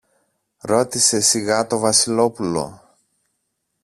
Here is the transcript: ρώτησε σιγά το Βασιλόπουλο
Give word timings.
ρώτησε 0.61 1.21
σιγά 1.21 1.67
το 1.67 1.79
Βασιλόπουλο 1.79 2.81